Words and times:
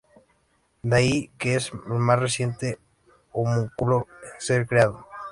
De 0.81 0.95
ahí 0.97 1.27
que 1.37 1.53
es 1.53 1.71
el 1.71 1.99
más 1.99 2.17
reciente 2.19 2.79
homúnculo 3.33 4.07
en 4.33 4.41
ser 4.41 4.65
creado. 4.65 5.05